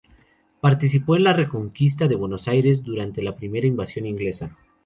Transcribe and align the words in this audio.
Participó 0.61 1.15
en 1.15 1.25
la 1.25 1.31
reconquista 1.33 2.07
de 2.07 2.15
Buenos 2.15 2.47
Aires 2.47 2.81
durante 2.81 3.21
la 3.21 3.35
primera 3.35 3.67
invasión 3.67 4.07
inglesa. 4.07 4.57